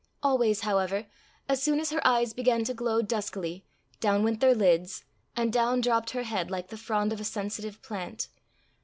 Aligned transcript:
Always 0.23 0.61
however, 0.61 1.05
an 1.47 1.55
soon 1.57 1.79
as 1.79 1.91
her 1.91 2.01
eyes 2.03 2.33
began 2.33 2.63
to 2.63 2.73
glow 2.73 3.03
duskily, 3.03 3.65
down 3.99 4.23
went 4.23 4.39
their 4.39 4.55
lids, 4.55 5.03
and 5.37 5.53
down 5.53 5.79
dropt 5.79 6.09
her 6.09 6.23
head 6.23 6.49
like 6.49 6.69
the 6.69 6.75
frond 6.77 7.13
of 7.13 7.21
a 7.21 7.23
sensitive 7.23 7.79
plant. 7.83 8.27